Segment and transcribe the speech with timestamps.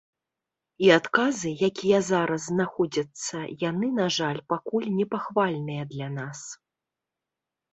[0.85, 3.37] І адказы, якія зараз знаходзяцца,
[3.69, 6.39] яны, на жаль, пакуль непахвальныя для нас.